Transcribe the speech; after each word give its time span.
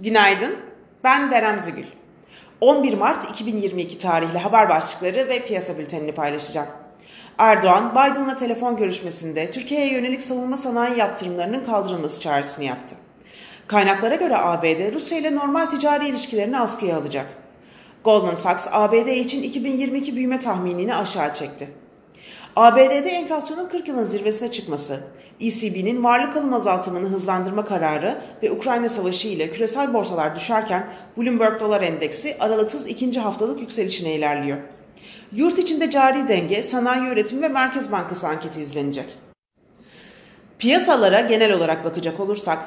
Günaydın, 0.00 0.56
ben 1.04 1.30
Berem 1.30 1.58
Zügül. 1.58 1.84
11 2.60 2.94
Mart 2.94 3.30
2022 3.30 3.98
tarihli 3.98 4.38
haber 4.38 4.68
başlıkları 4.68 5.28
ve 5.28 5.46
piyasa 5.46 5.78
bültenini 5.78 6.12
paylaşacağım. 6.12 6.68
Erdoğan, 7.38 7.90
Biden'la 7.90 8.36
telefon 8.36 8.76
görüşmesinde 8.76 9.50
Türkiye'ye 9.50 9.92
yönelik 9.92 10.22
savunma 10.22 10.56
sanayi 10.56 10.98
yaptırımlarının 10.98 11.64
kaldırılması 11.64 12.20
çağrısını 12.20 12.64
yaptı. 12.64 12.94
Kaynaklara 13.66 14.14
göre 14.14 14.36
ABD, 14.36 14.94
Rusya 14.94 15.18
ile 15.18 15.36
normal 15.36 15.66
ticari 15.66 16.08
ilişkilerini 16.08 16.58
askıya 16.58 16.96
alacak. 16.96 17.26
Goldman 18.04 18.34
Sachs, 18.34 18.68
ABD 18.72 19.08
için 19.08 19.42
2022 19.42 20.16
büyüme 20.16 20.40
tahminini 20.40 20.94
aşağı 20.94 21.34
çekti. 21.34 21.68
ABD'de 22.56 23.10
enflasyonun 23.10 23.68
40 23.68 23.88
yılın 23.88 24.04
zirvesine 24.04 24.50
çıkması, 24.50 25.00
ECB'nin 25.40 26.04
varlık 26.04 26.36
alım 26.36 26.54
azaltımını 26.54 27.08
hızlandırma 27.08 27.64
kararı 27.64 28.18
ve 28.42 28.50
Ukrayna 28.50 28.88
Savaşı 28.88 29.28
ile 29.28 29.50
küresel 29.50 29.94
borsalar 29.94 30.36
düşerken 30.36 30.88
Bloomberg 31.16 31.60
Dolar 31.60 31.80
Endeksi 31.80 32.36
aralıksız 32.40 32.86
ikinci 32.86 33.20
haftalık 33.20 33.60
yükselişine 33.60 34.14
ilerliyor. 34.14 34.58
Yurt 35.32 35.58
içinde 35.58 35.90
cari 35.90 36.28
denge, 36.28 36.62
sanayi 36.62 37.12
üretimi 37.12 37.42
ve 37.42 37.48
Merkez 37.48 37.92
Bankası 37.92 38.28
anketi 38.28 38.60
izlenecek. 38.60 39.06
Piyasalara 40.58 41.20
genel 41.20 41.52
olarak 41.52 41.84
bakacak 41.84 42.20
olursak, 42.20 42.58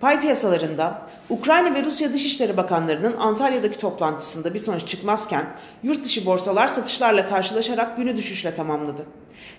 pay 0.00 0.20
piyasalarında 0.20 1.02
Ukrayna 1.30 1.74
ve 1.74 1.84
Rusya 1.84 2.12
Dışişleri 2.12 2.56
Bakanlarının 2.56 3.16
Antalya'daki 3.16 3.78
toplantısında 3.78 4.54
bir 4.54 4.58
sonuç 4.58 4.86
çıkmazken 4.86 5.46
yurt 5.82 6.04
dışı 6.04 6.26
borsalar 6.26 6.68
satışlarla 6.68 7.28
karşılaşarak 7.28 7.96
günü 7.96 8.16
düşüşle 8.16 8.54
tamamladı. 8.54 9.06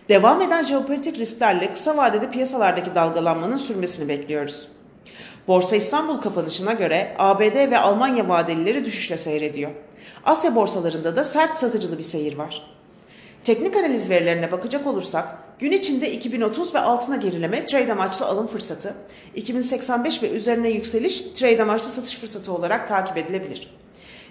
Devam 0.10 0.42
eden 0.42 0.64
jeopolitik 0.64 1.20
risklerle 1.20 1.74
kısa 1.74 1.98
vadede 1.98 2.30
piyasalardaki 2.30 2.96
dalgalanmanın 2.96 3.58
sürmesini 3.58 4.10
bekliyoruz. 4.10 4.68
Borsa 5.48 5.76
İstanbul 5.76 6.22
kapanışına 6.22 6.74
göre 6.74 7.16
ABD 7.20 7.72
ve 7.72 7.80
Almanya 7.80 8.30
vadelileri 8.30 8.86
düşüşle 8.86 9.18
seyrediyor. 9.18 9.72
Asya 10.26 10.56
borsalarında 10.56 11.16
da 11.16 11.24
sert 11.24 11.60
satıcılı 11.60 11.98
bir 11.98 12.04
seyir 12.04 12.38
var. 12.38 12.75
Teknik 13.46 13.76
analiz 13.76 14.10
verilerine 14.10 14.52
bakacak 14.52 14.88
olursak 14.88 15.38
gün 15.60 15.72
içinde 15.72 16.12
2030 16.12 16.76
ve 16.76 16.80
altına 16.80 17.16
gerileme 17.16 17.66
trade 17.66 17.92
amaçlı 17.92 18.26
alım 18.26 18.48
fırsatı, 18.48 18.96
2085 19.36 20.24
ve 20.24 20.30
üzerine 20.30 20.70
yükseliş 20.70 21.20
trade 21.20 21.64
amaçlı 21.64 21.90
satış 21.90 22.18
fırsatı 22.18 22.54
olarak 22.54 22.88
takip 22.88 23.18
edilebilir. 23.18 23.76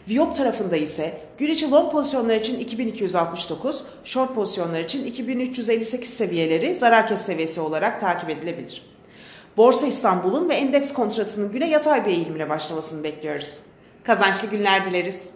Viyop 0.09 0.37
tarafında 0.37 0.77
ise 0.77 1.21
gün 1.39 1.49
içi 1.49 1.71
long 1.71 1.93
pozisyonlar 1.93 2.37
için 2.37 2.59
2269, 2.59 3.85
short 4.05 4.35
pozisyonlar 4.35 4.81
için 4.81 5.07
2358 5.07 6.11
seviyeleri 6.11 6.75
zarar 6.75 7.07
kes 7.07 7.21
seviyesi 7.21 7.61
olarak 7.61 8.01
takip 8.01 8.31
edilebilir. 8.31 8.83
Borsa 9.57 9.87
İstanbul'un 9.87 10.49
ve 10.49 10.55
endeks 10.55 10.93
kontratının 10.93 11.53
güne 11.53 11.71
yatay 11.71 12.05
bir 12.05 12.11
eğilimle 12.11 12.51
başlamasını 12.51 13.05
bekliyoruz. 13.05 13.59
Kazançlı 14.05 14.49
günler 14.49 14.87
dileriz. 14.87 15.31